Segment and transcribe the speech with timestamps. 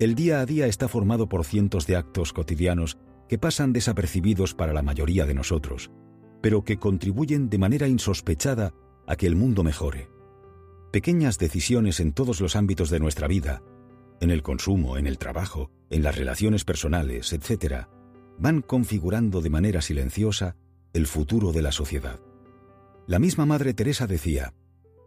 [0.00, 4.72] El día a día está formado por cientos de actos cotidianos que pasan desapercibidos para
[4.72, 5.92] la mayoría de nosotros,
[6.42, 8.74] pero que contribuyen de manera insospechada
[9.06, 10.10] a que el mundo mejore.
[10.92, 13.62] Pequeñas decisiones en todos los ámbitos de nuestra vida,
[14.20, 17.86] en el consumo, en el trabajo, en las relaciones personales, etc.,
[18.36, 20.56] van configurando de manera silenciosa
[20.92, 22.18] el futuro de la sociedad.
[23.06, 24.54] La misma Madre Teresa decía,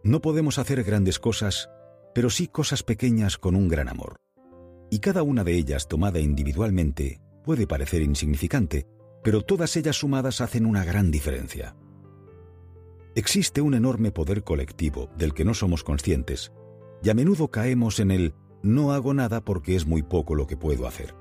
[0.02, 1.68] no podemos hacer grandes cosas,
[2.14, 4.16] pero sí cosas pequeñas con un gran amor.
[4.90, 8.86] Y cada una de ellas tomada individualmente puede parecer insignificante,
[9.22, 11.76] pero todas ellas sumadas hacen una gran diferencia.
[13.14, 16.52] Existe un enorme poder colectivo del que no somos conscientes,
[17.02, 20.56] y a menudo caemos en el no hago nada porque es muy poco lo que
[20.56, 21.14] puedo hacer,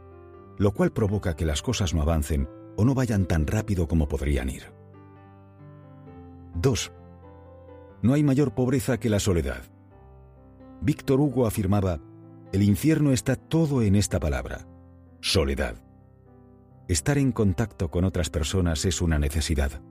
[0.57, 2.47] lo cual provoca que las cosas no avancen
[2.77, 4.63] o no vayan tan rápido como podrían ir.
[6.55, 6.91] 2.
[8.01, 9.63] No hay mayor pobreza que la soledad.
[10.81, 11.99] Víctor Hugo afirmaba,
[12.51, 14.67] el infierno está todo en esta palabra,
[15.21, 15.75] soledad.
[16.87, 19.81] Estar en contacto con otras personas es una necesidad.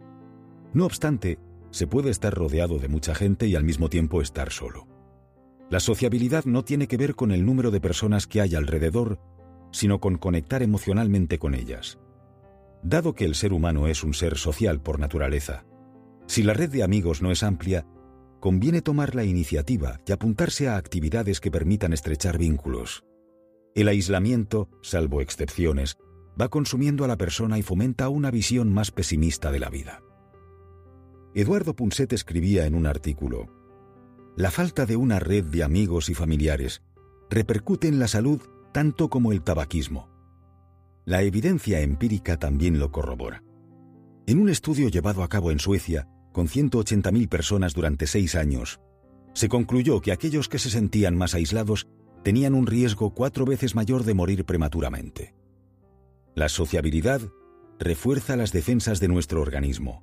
[0.73, 1.39] No obstante,
[1.71, 4.87] se puede estar rodeado de mucha gente y al mismo tiempo estar solo.
[5.69, 9.19] La sociabilidad no tiene que ver con el número de personas que hay alrededor,
[9.73, 11.99] sino con conectar emocionalmente con ellas.
[12.83, 15.67] Dado que el ser humano es un ser social por naturaleza,
[16.27, 17.87] si la red de amigos no es amplia,
[18.41, 23.05] conviene tomar la iniciativa y apuntarse a actividades que permitan estrechar vínculos.
[23.75, 25.97] El aislamiento, salvo excepciones,
[26.41, 30.03] va consumiendo a la persona y fomenta una visión más pesimista de la vida.
[31.35, 33.53] Eduardo Punset escribía en un artículo,
[34.37, 36.83] La falta de una red de amigos y familiares
[37.29, 38.41] repercute en la salud
[38.73, 40.09] tanto como el tabaquismo.
[41.05, 43.43] La evidencia empírica también lo corrobora.
[44.27, 48.79] En un estudio llevado a cabo en Suecia, con 180.000 personas durante seis años,
[49.33, 51.87] se concluyó que aquellos que se sentían más aislados
[52.23, 55.35] tenían un riesgo cuatro veces mayor de morir prematuramente.
[56.35, 57.23] La sociabilidad
[57.79, 60.03] refuerza las defensas de nuestro organismo.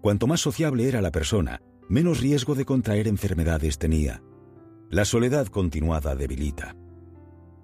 [0.00, 4.22] Cuanto más sociable era la persona, menos riesgo de contraer enfermedades tenía.
[4.90, 6.76] La soledad continuada debilita.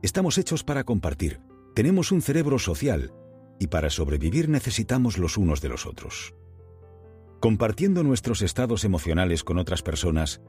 [0.02, 1.38] Estamos hechos para compartir,
[1.76, 3.12] tenemos un cerebro social
[3.60, 6.34] y para sobrevivir necesitamos los unos de los otros.
[7.40, 10.40] Compartiendo nuestros estados emocionales con otras personas,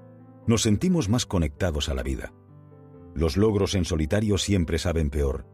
[0.46, 2.34] nos sentimos más conectados a la vida.
[3.16, 5.48] Los logros en solitario siempre saben peor.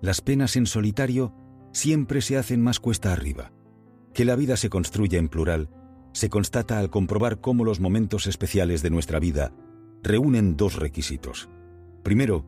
[0.00, 1.34] Las penas en solitario
[1.72, 3.52] siempre se hacen más cuesta arriba.
[4.14, 5.68] Que la vida se construye en plural
[6.12, 9.52] se constata al comprobar cómo los momentos especiales de nuestra vida
[10.02, 11.48] reúnen dos requisitos.
[12.02, 12.44] Primero,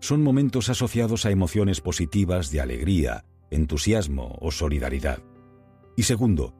[0.00, 5.20] son momentos asociados a emociones positivas de alegría, entusiasmo o solidaridad.
[5.96, 6.54] Y segundo,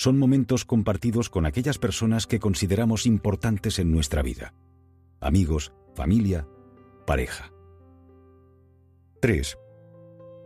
[0.00, 4.54] son momentos compartidos con aquellas personas que consideramos importantes en nuestra vida.
[5.20, 6.48] Amigos, familia,
[7.06, 7.52] pareja.
[9.20, 9.58] 3.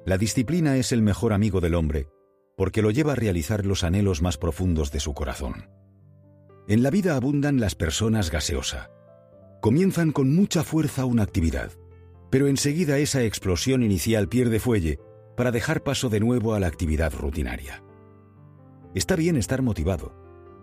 [0.07, 2.09] La disciplina es el mejor amigo del hombre
[2.57, 5.71] porque lo lleva a realizar los anhelos más profundos de su corazón.
[6.67, 8.91] En la vida abundan las personas gaseosa.
[9.61, 11.71] Comienzan con mucha fuerza una actividad,
[12.29, 14.99] pero enseguida esa explosión inicial pierde fuelle
[15.37, 17.84] para dejar paso de nuevo a la actividad rutinaria.
[18.95, 20.15] Está bien estar motivado.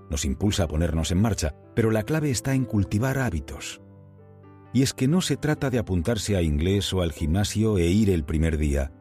[0.09, 3.81] Nos impulsa a ponernos en marcha, pero la clave está en cultivar hábitos.
[4.73, 8.09] Y es que no se trata de apuntarse a inglés o al gimnasio e ir
[8.09, 8.93] el primer día,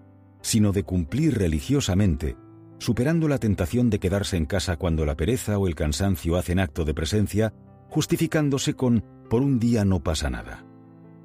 [0.42, 2.36] sino de cumplir religiosamente,
[2.78, 6.84] superando la tentación de quedarse en casa cuando la pereza o el cansancio hacen acto
[6.84, 7.54] de presencia,
[7.88, 10.66] justificándose con por un día no pasa nada.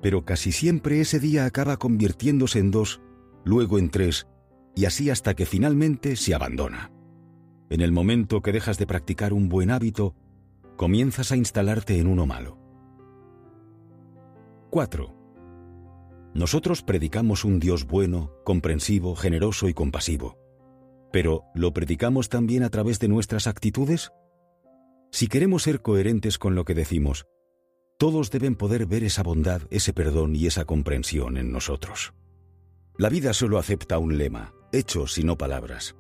[0.02, 3.02] Pero casi siempre ese día acaba convirtiéndose en dos,
[3.44, 4.28] luego en tres,
[4.76, 6.92] y así hasta que finalmente se abandona.
[7.70, 10.16] En el momento que dejas de practicar un buen hábito,
[10.76, 12.60] comienzas a instalarte en uno malo.
[14.70, 15.16] 4.
[16.34, 20.38] Nosotros predicamos un Dios bueno, comprensivo, generoso y compasivo.
[21.12, 24.12] Pero, ¿lo predicamos también a través de nuestras actitudes?
[25.12, 27.26] Si queremos ser coherentes con lo que decimos,
[27.98, 32.14] todos deben poder ver esa bondad, ese perdón y esa comprensión en nosotros.
[32.98, 35.96] La vida solo acepta un lema, hechos y no palabras.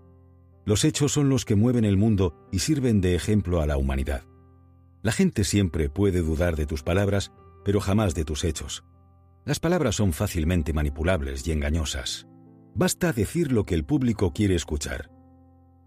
[0.65, 4.23] Los hechos son los que mueven el mundo y sirven de ejemplo a la humanidad.
[5.03, 7.31] La gente siempre puede dudar de tus palabras,
[7.63, 8.83] pero jamás de tus hechos.
[9.45, 12.25] Las palabras son fácilmente manipulables y engañosas.
[12.73, 15.11] Basta decir lo que el público quiere escuchar.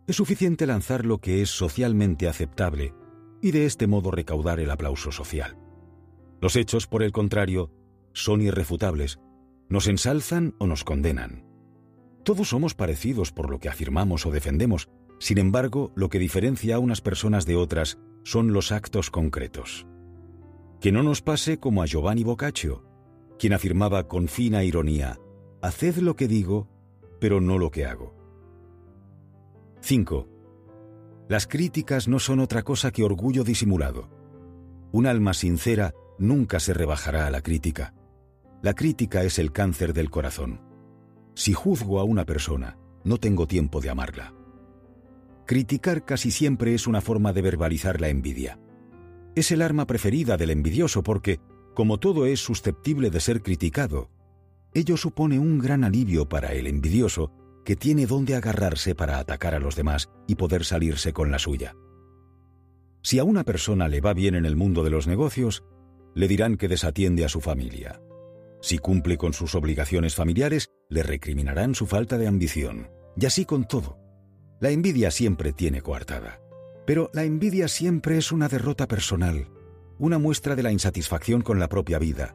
[0.06, 2.94] Es suficiente lanzar lo que es socialmente aceptable
[3.42, 5.58] y de este modo recaudar el aplauso social.
[6.40, 7.72] Los hechos, por el contrario,
[8.12, 9.18] son irrefutables,
[9.68, 11.47] nos ensalzan o nos condenan.
[12.22, 14.88] Todos somos parecidos por lo que afirmamos o defendemos,
[15.18, 19.86] sin embargo, lo que diferencia a unas personas de otras son los actos concretos.
[20.80, 22.84] Que no nos pase como a Giovanni Boccaccio,
[23.38, 25.18] quien afirmaba con fina ironía,
[25.60, 26.68] Haced lo que digo,
[27.20, 28.14] pero no lo que hago.
[29.80, 30.28] 5.
[31.28, 34.08] Las críticas no son otra cosa que orgullo disimulado.
[34.92, 37.92] Un alma sincera nunca se rebajará a la crítica.
[38.62, 40.67] La crítica es el cáncer del corazón.
[41.38, 44.34] Si juzgo a una persona, no tengo tiempo de amarla.
[45.46, 48.58] Criticar casi siempre es una forma de verbalizar la envidia.
[49.36, 51.38] Es el arma preferida del envidioso porque,
[51.76, 54.10] como todo es susceptible de ser criticado,
[54.74, 57.30] ello supone un gran alivio para el envidioso
[57.64, 61.76] que tiene dónde agarrarse para atacar a los demás y poder salirse con la suya.
[63.00, 65.62] Si a una persona le va bien en el mundo de los negocios,
[66.16, 68.00] le dirán que desatiende a su familia.
[68.60, 72.90] Si cumple con sus obligaciones familiares, le recriminarán su falta de ambición.
[73.16, 73.98] Y así con todo.
[74.60, 76.40] La envidia siempre tiene coartada.
[76.86, 79.48] Pero la envidia siempre es una derrota personal,
[79.98, 82.34] una muestra de la insatisfacción con la propia vida.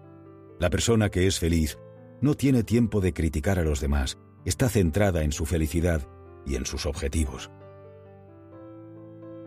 [0.60, 1.78] La persona que es feliz
[2.22, 6.08] no tiene tiempo de criticar a los demás está centrada en su felicidad
[6.46, 7.52] y en sus objetivos.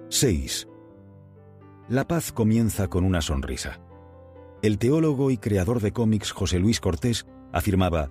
[0.09, 0.69] 6.
[1.89, 3.81] La paz comienza con una sonrisa.
[4.63, 8.11] El teólogo y creador de cómics José Luis Cortés afirmaba,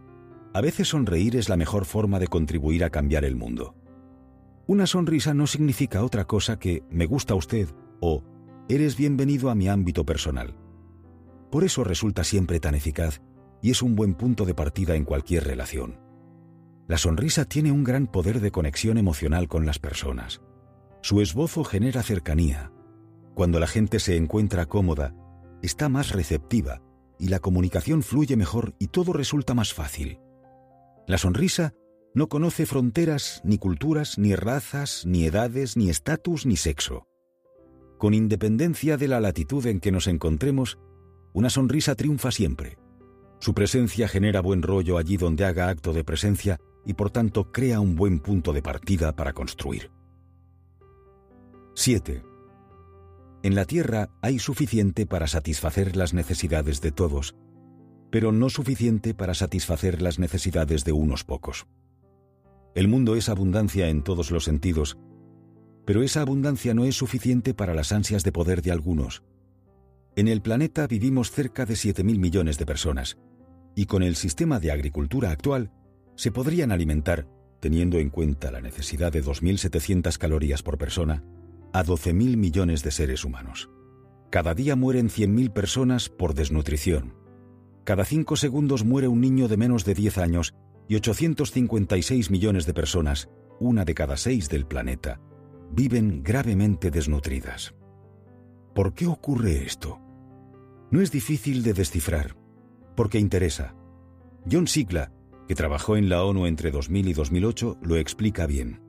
[0.54, 3.76] a veces sonreír es la mejor forma de contribuir a cambiar el mundo.
[4.68, 7.70] Una sonrisa no significa otra cosa que me gusta usted
[8.00, 8.24] o
[8.70, 10.56] eres bienvenido a mi ámbito personal.
[11.52, 13.22] Por eso resulta siempre tan eficaz
[13.62, 16.00] y es un buen punto de partida en cualquier relación.
[16.88, 20.42] La sonrisa tiene un gran poder de conexión emocional con las personas.
[21.02, 22.72] Su esbozo genera cercanía.
[23.34, 25.16] Cuando la gente se encuentra cómoda,
[25.66, 26.82] está más receptiva
[27.20, 30.20] y la comunicación fluye mejor y todo resulta más fácil.
[31.08, 31.74] La sonrisa
[32.14, 37.08] no conoce fronteras, ni culturas, ni razas, ni edades, ni estatus, ni sexo.
[37.98, 40.78] Con independencia de la latitud en que nos encontremos,
[41.34, 42.78] una sonrisa triunfa siempre.
[43.40, 47.80] Su presencia genera buen rollo allí donde haga acto de presencia y por tanto crea
[47.80, 49.92] un buen punto de partida para construir.
[51.74, 52.24] 7.
[53.46, 57.36] En la Tierra hay suficiente para satisfacer las necesidades de todos,
[58.10, 61.68] pero no suficiente para satisfacer las necesidades de unos pocos.
[62.74, 64.98] El mundo es abundancia en todos los sentidos,
[65.86, 69.22] pero esa abundancia no es suficiente para las ansias de poder de algunos.
[70.16, 73.20] En el planeta vivimos cerca de 7.000 millones de personas,
[73.76, 75.72] y con el sistema de agricultura actual
[76.16, 77.28] se podrían alimentar,
[77.60, 81.24] teniendo en cuenta la necesidad de 2.700 calorías por persona,
[81.76, 83.70] a 12.000 millones de seres humanos.
[84.32, 87.16] Cada día mueren 100.000 personas por desnutrición.
[87.84, 90.54] Cada cinco segundos muere un niño de menos de 10 años
[90.88, 93.30] y 856 millones de personas,
[93.60, 95.20] una de cada seis del planeta,
[95.70, 97.76] viven gravemente desnutridas.
[98.74, 100.00] ¿Por qué ocurre esto?
[100.92, 102.38] No es difícil de descifrar,
[102.96, 103.76] porque interesa.
[104.50, 105.12] John Sigla,
[105.46, 108.85] que trabajó en la ONU entre 2000 y 2008, lo explica bien.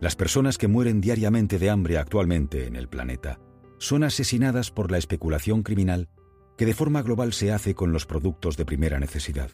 [0.00, 3.38] Las personas que mueren diariamente de hambre actualmente en el planeta
[3.78, 6.08] son asesinadas por la especulación criminal
[6.56, 9.50] que de forma global se hace con los productos de primera necesidad.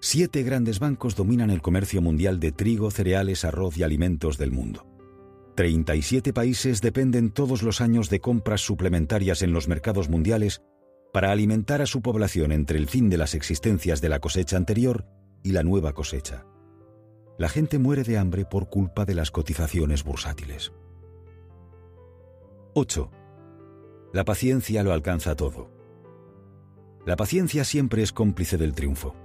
[0.00, 4.86] Siete grandes bancos dominan el comercio mundial de trigo, cereales, arroz y alimentos del mundo.
[5.56, 10.62] 37 países dependen todos los años de compras suplementarias en los mercados mundiales
[11.12, 15.06] para alimentar a su población entre el fin de las existencias de la cosecha anterior
[15.44, 16.44] y la nueva cosecha.
[17.36, 20.72] La gente muere de hambre por culpa de las cotizaciones bursátiles.
[22.74, 23.10] 8.
[24.12, 25.68] La paciencia lo alcanza todo.
[27.04, 29.16] La paciencia siempre es cómplice del triunfo.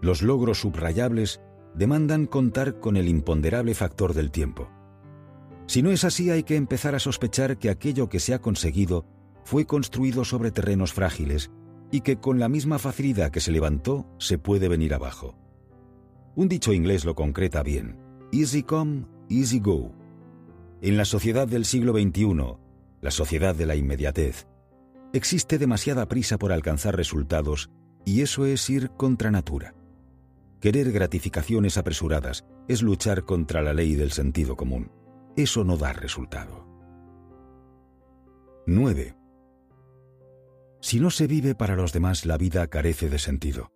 [0.00, 1.40] Los logros subrayables
[1.74, 4.68] demandan contar con el imponderable factor del tiempo.
[5.66, 9.06] Si no es así, hay que empezar a sospechar que aquello que se ha conseguido
[9.44, 11.52] fue construido sobre terrenos frágiles
[11.92, 15.36] y que con la misma facilidad que se levantó se puede venir abajo.
[16.40, 17.98] Un dicho inglés lo concreta bien.
[18.32, 19.92] Easy come, easy go.
[20.80, 22.56] En la sociedad del siglo XXI,
[23.02, 24.46] la sociedad de la inmediatez,
[25.12, 27.68] existe demasiada prisa por alcanzar resultados
[28.06, 29.74] y eso es ir contra natura.
[30.62, 34.90] Querer gratificaciones apresuradas es luchar contra la ley del sentido común.
[35.36, 36.66] Eso no da resultado.
[38.66, 39.14] 9.
[40.80, 43.70] Si no se vive para los demás, la vida carece de sentido.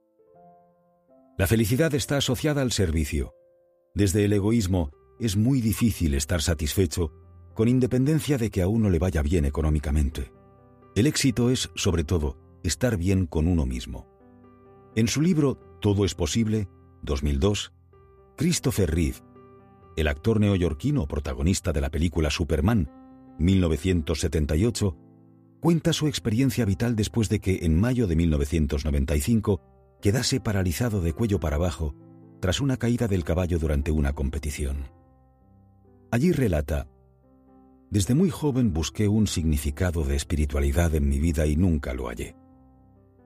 [1.36, 3.34] La felicidad está asociada al servicio.
[3.92, 7.12] Desde el egoísmo es muy difícil estar satisfecho
[7.54, 10.32] con independencia de que a uno le vaya bien económicamente.
[10.94, 14.06] El éxito es, sobre todo, estar bien con uno mismo.
[14.94, 16.68] En su libro Todo es posible,
[17.02, 17.72] 2002,
[18.36, 19.18] Christopher Reeve,
[19.96, 22.88] el actor neoyorquino protagonista de la película Superman,
[23.40, 24.96] 1978,
[25.60, 29.73] cuenta su experiencia vital después de que, en mayo de 1995,
[30.04, 31.94] quedase paralizado de cuello para abajo
[32.38, 34.90] tras una caída del caballo durante una competición.
[36.10, 36.88] Allí relata,
[37.88, 42.36] Desde muy joven busqué un significado de espiritualidad en mi vida y nunca lo hallé.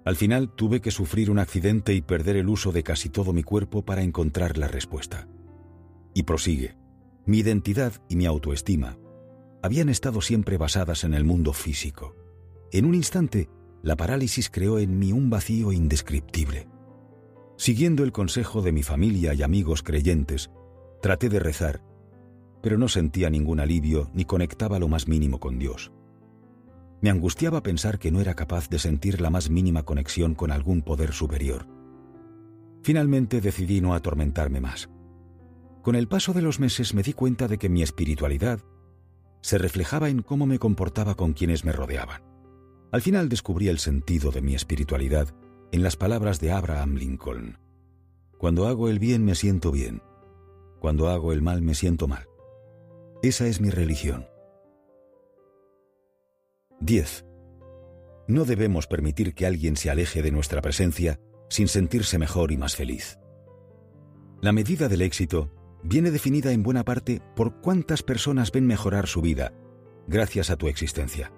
[0.04, 3.42] Al final tuve que sufrir un accidente y perder el uso de casi todo mi
[3.42, 5.26] cuerpo para encontrar la respuesta.
[6.14, 6.76] Y prosigue,
[7.26, 8.96] mi identidad y mi autoestima
[9.64, 12.14] habían estado siempre basadas en el mundo físico.
[12.70, 13.50] En un instante,
[13.82, 16.68] la parálisis creó en mí un vacío indescriptible.
[17.56, 20.50] Siguiendo el consejo de mi familia y amigos creyentes,
[21.02, 21.82] traté de rezar,
[22.62, 25.92] pero no sentía ningún alivio ni conectaba lo más mínimo con Dios.
[27.00, 30.82] Me angustiaba pensar que no era capaz de sentir la más mínima conexión con algún
[30.82, 31.66] poder superior.
[32.82, 34.88] Finalmente decidí no atormentarme más.
[35.82, 38.60] Con el paso de los meses me di cuenta de que mi espiritualidad
[39.40, 42.27] se reflejaba en cómo me comportaba con quienes me rodeaban.
[42.90, 45.28] Al final descubrí el sentido de mi espiritualidad
[45.72, 47.58] en las palabras de Abraham Lincoln.
[48.38, 50.02] Cuando hago el bien me siento bien.
[50.80, 52.26] Cuando hago el mal me siento mal.
[53.22, 54.26] Esa es mi religión.
[56.80, 57.26] 10.
[58.28, 62.76] No debemos permitir que alguien se aleje de nuestra presencia sin sentirse mejor y más
[62.76, 63.18] feliz.
[64.40, 65.50] La medida del éxito
[65.82, 69.52] viene definida en buena parte por cuántas personas ven mejorar su vida
[70.06, 71.32] gracias a tu existencia.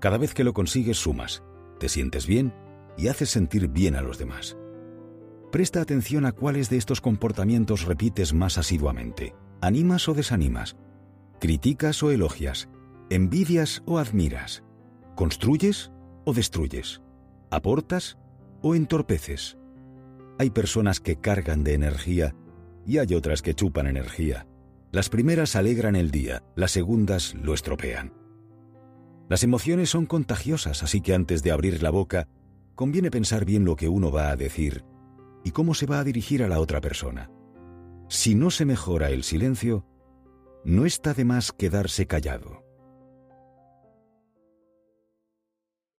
[0.00, 1.42] Cada vez que lo consigues sumas,
[1.78, 2.52] te sientes bien
[2.96, 4.56] y haces sentir bien a los demás.
[5.52, 9.34] Presta atención a cuáles de estos comportamientos repites más asiduamente.
[9.60, 10.76] ¿Animas o desanimas?
[11.40, 12.68] ¿Criticas o elogias?
[13.10, 14.64] ¿Envidias o admiras?
[15.14, 15.92] ¿Construyes
[16.24, 17.00] o destruyes?
[17.50, 18.18] ¿Aportas
[18.60, 19.56] o entorpeces?
[20.38, 22.34] Hay personas que cargan de energía
[22.84, 24.46] y hay otras que chupan energía.
[24.92, 28.25] Las primeras alegran el día, las segundas lo estropean.
[29.28, 32.28] Las emociones son contagiosas, así que antes de abrir la boca,
[32.74, 34.84] conviene pensar bien lo que uno va a decir
[35.44, 37.30] y cómo se va a dirigir a la otra persona.
[38.08, 39.84] Si no se mejora el silencio,
[40.64, 42.65] no está de más quedarse callado.